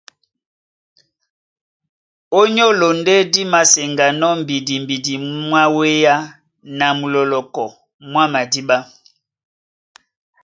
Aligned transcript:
Ó 2.39 2.41
nyólo 2.55 2.87
ndé 2.99 3.15
dí 3.33 3.41
māseŋganɔ́ 3.51 4.31
mbidimbidi 4.39 5.13
mwá 5.47 5.63
wéá 5.75 6.15
na 6.77 6.87
mulɔlɔkɔ 6.99 7.65
mwá 8.09 8.23
madíɓá. 8.33 8.77